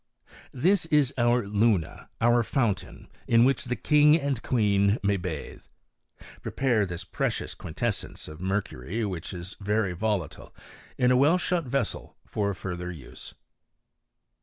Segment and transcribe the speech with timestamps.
[0.55, 5.61] This is our luna, our fountain, in which the king and queen may bathe.
[6.41, 10.55] Preserve this precious quintessence of mercury, which is very volatile,
[10.97, 13.35] in a well shut ves^ «el for further use.